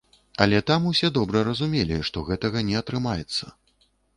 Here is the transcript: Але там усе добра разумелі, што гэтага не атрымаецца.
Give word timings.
Але 0.45 0.61
там 0.69 0.87
усе 0.91 1.09
добра 1.17 1.43
разумелі, 1.49 1.99
што 2.09 2.25
гэтага 2.31 2.67
не 2.71 2.75
атрымаецца. 2.83 3.45